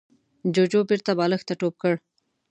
[0.53, 1.93] جوجو بېرته بالښت ته ټوپ کړ.